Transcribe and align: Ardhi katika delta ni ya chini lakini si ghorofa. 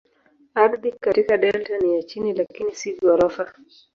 Ardhi 0.55 0.91
katika 0.91 1.37
delta 1.37 1.77
ni 1.77 1.93
ya 1.95 2.03
chini 2.03 2.33
lakini 2.33 2.75
si 2.75 2.93
ghorofa. 2.93 3.53